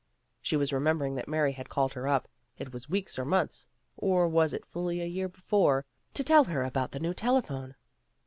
She 0.41 0.57
was 0.57 0.73
remembering 0.73 1.13
that 1.13 1.27
Mary 1.27 1.51
had 1.51 1.69
called 1.69 1.93
her 1.93 2.07
up 2.07 2.27
it 2.57 2.73
was 2.73 2.89
weeks 2.89 3.19
or 3.19 3.23
months, 3.23 3.67
or 3.95 4.27
was 4.27 4.51
it 4.51 4.65
fully 4.65 4.99
a 4.99 5.05
year 5.05 5.29
before 5.29 5.85
to 6.15 6.23
tell 6.23 6.45
her 6.45 6.63
about 6.63 6.89
the 6.91 6.99
new 6.99 7.13
telephone. 7.13 7.75